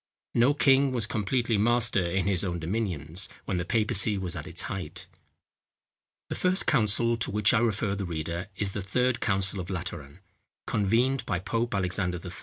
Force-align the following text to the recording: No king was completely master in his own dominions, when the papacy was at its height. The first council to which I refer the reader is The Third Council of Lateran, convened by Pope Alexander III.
No 0.33 0.55
king 0.55 0.91
was 0.93 1.05
completely 1.05 1.59
master 1.59 2.03
in 2.03 2.25
his 2.25 2.43
own 2.43 2.57
dominions, 2.57 3.29
when 3.45 3.57
the 3.57 3.65
papacy 3.65 4.17
was 4.17 4.35
at 4.35 4.47
its 4.47 4.63
height. 4.63 5.05
The 6.29 6.33
first 6.33 6.65
council 6.65 7.15
to 7.17 7.29
which 7.29 7.53
I 7.53 7.59
refer 7.59 7.93
the 7.93 8.03
reader 8.05 8.47
is 8.55 8.71
The 8.71 8.81
Third 8.81 9.19
Council 9.19 9.59
of 9.59 9.69
Lateran, 9.69 10.21
convened 10.65 11.23
by 11.27 11.37
Pope 11.37 11.75
Alexander 11.75 12.17
III. 12.25 12.31